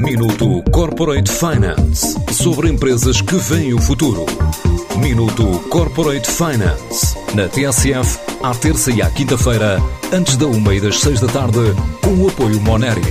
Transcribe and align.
Minuto 0.00 0.62
Corporate 0.70 1.30
Finance 1.30 2.16
sobre 2.32 2.70
empresas 2.70 3.20
que 3.20 3.36
veem 3.36 3.74
o 3.74 3.78
futuro. 3.78 4.24
Minuto 4.96 5.60
Corporate 5.68 6.26
Finance 6.26 7.14
na 7.34 7.46
TSF, 7.46 8.18
à 8.42 8.54
terça 8.54 8.90
e 8.90 9.02
à 9.02 9.10
quinta-feira, 9.10 9.78
antes 10.10 10.38
da 10.38 10.46
uma 10.46 10.74
e 10.74 10.80
das 10.80 11.00
seis 11.00 11.20
da 11.20 11.28
tarde, 11.28 11.58
com 12.02 12.14
o 12.14 12.28
apoio 12.28 12.58
Moneris. 12.62 13.04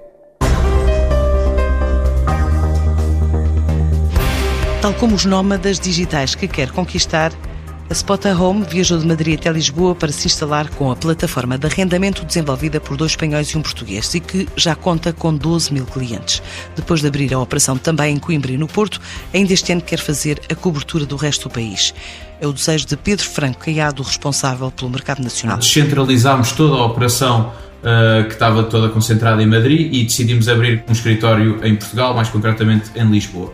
Tal 4.82 4.94
como 4.94 5.16
os 5.16 5.26
nómadas 5.26 5.80
digitais 5.80 6.36
que 6.36 6.48
quer 6.48 6.70
conquistar, 6.72 7.34
a 7.92 7.94
Spota 7.94 8.34
Home 8.34 8.64
viajou 8.64 8.98
de 8.98 9.06
Madrid 9.06 9.38
até 9.38 9.52
Lisboa 9.52 9.94
para 9.94 10.14
se 10.14 10.26
instalar 10.26 10.70
com 10.70 10.90
a 10.90 10.96
plataforma 10.96 11.58
de 11.58 11.68
arrendamento 11.68 12.24
desenvolvida 12.24 12.80
por 12.80 12.96
dois 12.96 13.12
espanhóis 13.12 13.50
e 13.50 13.58
um 13.58 13.62
português 13.62 14.16
e 14.16 14.22
que 14.22 14.48
já 14.56 14.74
conta 14.76 15.12
com 15.12 15.36
12 15.36 15.74
mil 15.74 15.86
clientes. 15.86 16.42
Depois 16.74 17.02
de 17.02 17.08
abrir 17.08 17.34
a 17.34 17.40
operação 17.40 17.78
também 17.78 18.16
em 18.16 18.18
Coimbra 18.18 18.50
e 18.50 18.58
no 18.58 18.66
Porto, 18.66 19.02
ainda 19.34 19.52
este 19.52 19.74
ano 19.74 19.82
quer 19.82 20.00
fazer 20.00 20.40
a 20.50 20.56
cobertura 20.56 21.06
do 21.06 21.18
resto 21.18 21.50
do 21.50 21.54
país. 21.54 21.94
É 22.40 22.48
o 22.48 22.54
desejo 22.54 22.88
de 22.88 22.96
Pedro 22.96 23.28
Franco 23.28 23.60
Caiado, 23.60 24.02
responsável 24.02 24.72
pelo 24.72 24.90
mercado 24.90 25.22
nacional. 25.22 25.58
Descentralizámos 25.58 26.54
toda 26.54 26.76
a 26.76 26.86
operação 26.86 27.52
uh, 27.82 28.26
que 28.26 28.34
estava 28.34 28.64
toda 28.64 28.88
concentrada 28.88 29.44
em 29.44 29.48
Madrid 29.48 29.94
e 29.94 30.06
decidimos 30.06 30.48
abrir 30.48 30.82
um 30.88 30.94
escritório 30.94 31.60
em 31.62 31.76
Portugal, 31.76 32.14
mais 32.14 32.30
concretamente 32.30 32.90
em 32.96 33.04
Lisboa. 33.12 33.54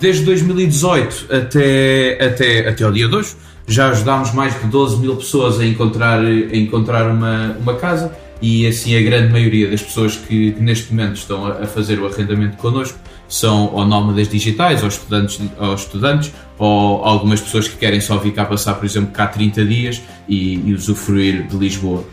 Desde 0.00 0.24
2018 0.24 1.26
até, 1.34 2.24
até, 2.24 2.68
até 2.68 2.86
o 2.86 2.92
dia 2.92 3.08
de 3.08 3.14
hoje, 3.14 3.36
já 3.68 3.90
ajudámos 3.90 4.32
mais 4.32 4.58
de 4.58 4.66
12 4.66 4.98
mil 4.98 5.14
pessoas 5.16 5.60
a 5.60 5.64
encontrar, 5.64 6.20
a 6.20 6.56
encontrar 6.56 7.10
uma, 7.10 7.56
uma 7.60 7.74
casa 7.74 8.12
e 8.40 8.66
assim 8.66 8.96
a 8.96 9.02
grande 9.02 9.30
maioria 9.32 9.70
das 9.70 9.82
pessoas 9.82 10.16
que, 10.16 10.52
que 10.52 10.60
neste 10.60 10.92
momento 10.92 11.16
estão 11.16 11.46
a, 11.46 11.64
a, 11.64 11.66
fazer 11.66 11.98
o 12.00 12.06
arrendamento 12.06 12.56
connosco 12.56 12.98
são 13.28 13.74
ou 13.74 13.84
nómadas 13.84 14.28
digitais, 14.28 14.82
ou 14.82 14.88
estudantes, 14.88 15.38
ou 15.58 15.74
estudantes, 15.74 16.32
ou 16.56 17.04
algumas 17.04 17.40
pessoas 17.42 17.68
que 17.68 17.76
querem 17.76 18.00
só 18.00 18.16
vir 18.16 18.32
cá 18.32 18.46
passar, 18.46 18.74
por 18.74 18.86
exemplo, 18.86 19.10
cá 19.12 19.26
30 19.26 19.64
dias 19.66 20.02
e, 20.26 20.54
e 20.54 20.72
usufruir 20.72 21.46
de 21.46 21.56
Lisboa. 21.56 22.04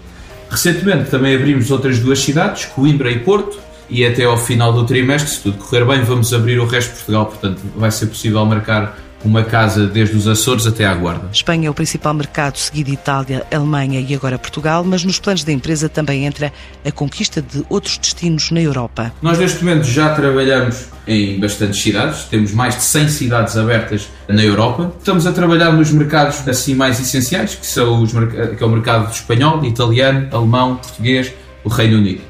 Recentemente 0.50 1.10
também 1.10 1.34
abrimos 1.34 1.72
outras 1.72 2.00
duas 2.00 2.20
cidades, 2.20 2.66
Coimbra 2.66 3.10
e 3.10 3.20
Porto, 3.20 3.58
e 3.90 4.06
até 4.06 4.26
ao 4.26 4.38
final 4.38 4.74
do 4.74 4.84
trimestre, 4.84 5.30
se 5.30 5.42
tudo 5.42 5.58
correr 5.58 5.86
bem, 5.86 6.04
vamos 6.04 6.34
abrir 6.34 6.60
o 6.60 6.66
resto 6.66 6.90
de 6.90 6.96
Portugal, 6.96 7.26
portanto 7.28 7.62
vai 7.76 7.92
ser 7.92 8.08
possível 8.08 8.46
marcar 8.46 8.98
uma 9.26 9.44
casa 9.44 9.88
desde 9.88 10.16
os 10.16 10.28
Açores 10.28 10.68
até 10.68 10.86
à 10.86 10.94
Guarda. 10.94 11.30
Espanha 11.32 11.68
é 11.68 11.70
o 11.70 11.74
principal 11.74 12.14
mercado, 12.14 12.58
seguido 12.58 12.92
Itália, 12.92 13.46
Alemanha 13.52 14.00
e 14.00 14.14
agora 14.14 14.38
Portugal, 14.38 14.84
mas 14.84 15.04
nos 15.04 15.20
planos 15.20 15.44
da 15.44 15.52
empresa 15.52 15.90
também 15.90 16.26
entra 16.26 16.54
a 16.86 16.92
conquista 16.92 17.42
de 17.42 17.66
outros 17.70 17.98
destinos 17.98 18.52
na 18.52 18.62
Europa. 18.62 19.12
Nós 19.22 19.38
neste 19.38 19.64
momento 19.64 19.86
já 19.86 20.14
trabalhamos 20.14 20.86
em 21.08 21.40
bastantes 21.40 21.82
cidades, 21.82 22.24
temos 22.26 22.52
mais 22.52 22.76
de 22.76 22.84
100 22.84 23.10
cidades 23.10 23.58
abertas 23.58 24.08
na 24.28 24.44
Europa. 24.44 24.92
Estamos 24.98 25.28
a 25.28 25.32
trabalhar 25.32 25.72
nos 25.72 25.92
mercados 25.92 26.48
assim 26.48 26.74
mais 26.74 27.00
essenciais, 27.00 27.56
que, 27.56 27.66
são 27.66 28.02
os, 28.02 28.12
que 28.12 28.64
é 28.64 28.66
o 28.66 28.70
mercado 28.70 29.12
espanhol, 29.12 29.64
italiano, 29.66 30.28
alemão, 30.32 30.78
português, 30.78 31.34
o 31.64 31.70
Reino 31.70 31.98
Unido. 31.98 32.22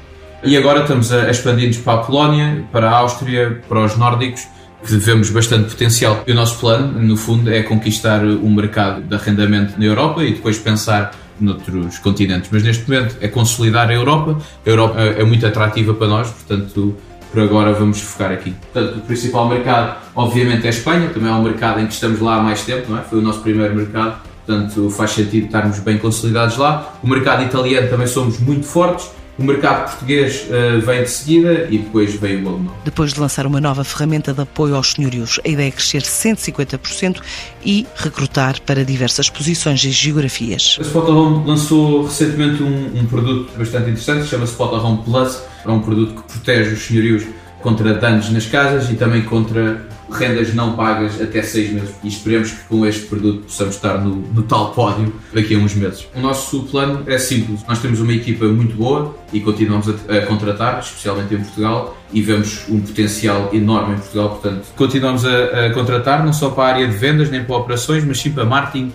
E 0.43 0.55
agora 0.55 0.81
estamos 0.81 1.11
a 1.11 1.29
expandir-nos 1.29 1.77
para 1.77 1.93
a 1.93 2.03
Polónia, 2.03 2.63
para 2.71 2.89
a 2.89 2.97
Áustria, 2.97 3.61
para 3.67 3.83
os 3.83 3.97
nórdicos 3.97 4.47
que 4.85 4.95
vemos 4.97 5.29
bastante 5.29 5.69
potencial. 5.69 6.23
E 6.27 6.31
o 6.31 6.35
nosso 6.35 6.59
plano, 6.59 7.01
no 7.01 7.17
fundo, 7.17 7.51
é 7.51 7.63
conquistar 7.63 8.23
um 8.23 8.53
mercado 8.53 9.01
de 9.01 9.15
arrendamento 9.15 9.73
na 9.77 9.85
Europa 9.85 10.23
e 10.23 10.33
depois 10.33 10.57
pensar 10.59 11.11
noutros 11.39 11.97
continentes. 11.99 12.49
Mas 12.51 12.63
neste 12.63 12.89
momento 12.89 13.17
é 13.19 13.27
consolidar 13.27 13.89
a 13.89 13.93
Europa. 13.93 14.37
A 14.65 14.69
Europa 14.69 15.01
é 15.01 15.23
muito 15.23 15.45
atrativa 15.45 15.93
para 15.93 16.07
nós, 16.07 16.29
portanto, 16.29 16.95
por 17.31 17.41
agora 17.41 17.73
vamos 17.73 17.99
focar 17.99 18.31
aqui. 18.31 18.53
Portanto, 18.71 18.97
o 18.97 19.01
principal 19.01 19.49
mercado, 19.49 19.97
obviamente, 20.15 20.63
é 20.63 20.67
a 20.67 20.69
Espanha, 20.69 21.09
também 21.09 21.29
é 21.29 21.33
um 21.33 21.43
mercado 21.43 21.81
em 21.81 21.87
que 21.87 21.93
estamos 21.93 22.19
lá 22.21 22.35
há 22.35 22.41
mais 22.41 22.63
tempo, 22.63 22.91
não 22.91 22.99
é? 22.99 23.01
Foi 23.01 23.19
o 23.19 23.21
nosso 23.21 23.39
primeiro 23.39 23.75
mercado, 23.75 24.21
portanto, 24.45 24.89
faz 24.91 25.11
sentido 25.11 25.47
estarmos 25.47 25.79
bem 25.79 25.97
consolidados 25.97 26.57
lá. 26.57 26.93
O 27.03 27.07
mercado 27.07 27.43
italiano 27.43 27.89
também 27.89 28.07
somos 28.07 28.39
muito 28.39 28.65
fortes 28.65 29.09
o 29.37 29.43
mercado 29.43 29.89
português 29.89 30.45
uh, 30.45 30.79
vem 30.81 31.03
de 31.03 31.09
seguida 31.09 31.67
e 31.69 31.77
depois 31.77 32.13
vem 32.15 32.43
o 32.43 32.49
alemão. 32.49 32.75
Depois 32.83 33.13
de 33.13 33.19
lançar 33.19 33.45
uma 33.45 33.59
nova 33.59 33.83
ferramenta 33.83 34.33
de 34.33 34.41
apoio 34.41 34.75
aos 34.75 34.93
senhorios, 34.93 35.39
a 35.45 35.49
ideia 35.49 35.67
é 35.67 35.71
crescer 35.71 36.01
150% 36.01 37.21
e 37.63 37.85
recrutar 37.95 38.61
para 38.61 38.85
diversas 38.85 39.29
posições 39.29 39.83
e 39.83 39.91
geografias. 39.91 40.77
A 40.79 40.83
Spotahome 40.83 41.45
lançou 41.45 42.05
recentemente 42.05 42.63
um, 42.63 42.99
um 42.99 43.05
produto 43.05 43.51
bastante 43.57 43.89
interessante, 43.89 44.27
chama-se 44.27 44.53
Spotahome 44.53 45.03
Plus. 45.03 45.41
É 45.65 45.69
um 45.69 45.81
produto 45.81 46.21
que 46.21 46.33
protege 46.33 46.73
os 46.73 46.83
senhorios 46.83 47.25
contra 47.65 47.95
danos 47.95 48.29
nas 48.29 48.45
casas 48.45 48.91
e 48.91 48.93
também 48.93 49.23
contra 49.23 49.81
rendas 50.11 50.53
não 50.53 50.75
pagas 50.75 51.19
até 51.19 51.41
seis 51.41 51.71
meses. 51.71 51.95
E 52.03 52.07
esperemos 52.07 52.51
que 52.51 52.63
com 52.65 52.85
este 52.85 53.07
produto 53.07 53.45
possamos 53.45 53.73
estar 53.73 53.97
no, 53.97 54.17
no, 54.17 54.43
tal 54.43 54.71
pódio 54.71 55.11
daqui 55.33 55.55
a 55.55 55.57
uns 55.57 55.73
meses. 55.73 56.07
O 56.15 56.19
nosso 56.19 56.61
plano 56.65 57.01
é 57.07 57.17
simples. 57.17 57.61
Nós 57.67 57.79
temos 57.79 57.99
uma 57.99 58.13
equipa 58.13 58.45
muito 58.45 58.75
boa 58.75 59.15
e 59.33 59.39
continuamos 59.39 59.89
a, 59.89 60.15
a 60.15 60.25
contratar, 60.27 60.79
especialmente 60.79 61.33
em 61.33 61.39
Portugal, 61.39 61.97
e 62.13 62.21
vemos 62.21 62.65
um 62.69 62.79
potencial 62.79 63.49
enorme 63.51 63.95
em 63.95 63.97
Portugal. 63.97 64.29
Portanto, 64.29 64.67
continuamos 64.75 65.25
a, 65.25 65.65
a, 65.65 65.69
contratar, 65.71 66.23
não 66.23 66.33
só 66.33 66.51
para 66.51 66.63
a 66.65 66.67
área 66.75 66.87
de 66.87 66.95
vendas 66.95 67.31
nem 67.31 67.43
para 67.43 67.55
operações, 67.55 68.05
mas 68.05 68.19
sim 68.19 68.29
para 68.29 68.45
marketing, 68.45 68.93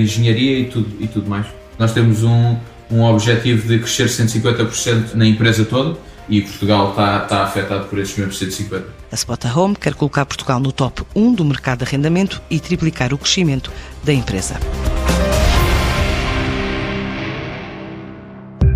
engenharia 0.00 0.60
e 0.60 0.66
tudo, 0.66 0.88
e 1.00 1.08
tudo 1.08 1.28
mais. 1.28 1.46
Nós 1.76 1.92
temos 1.92 2.22
um, 2.22 2.56
um 2.88 3.02
objetivo 3.02 3.66
de 3.66 3.80
crescer 3.80 4.06
150% 4.06 5.14
na 5.14 5.26
empresa 5.26 5.64
toda 5.64 5.98
e 6.28 6.40
Portugal 6.42 6.90
está, 6.90 7.22
está 7.22 7.44
afetado 7.44 7.86
por 7.86 7.98
esses 7.98 8.16
mesmos 8.16 8.38
150. 8.38 8.86
A 9.10 9.16
Spota 9.16 9.58
Home 9.58 9.76
quer 9.76 9.94
colocar 9.94 10.24
Portugal 10.24 10.60
no 10.60 10.72
top 10.72 11.02
1 11.14 11.34
do 11.34 11.44
mercado 11.44 11.78
de 11.78 11.84
arrendamento 11.84 12.42
e 12.50 12.58
triplicar 12.58 13.12
o 13.12 13.18
crescimento 13.18 13.70
da 14.02 14.12
empresa. 14.12 14.58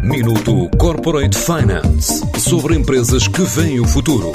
Minuto 0.02 0.70
Corporate 0.78 1.36
Finance 1.36 2.22
sobre 2.38 2.74
empresas 2.74 3.28
que 3.28 3.42
veem 3.42 3.78
o 3.78 3.86
futuro. 3.86 4.32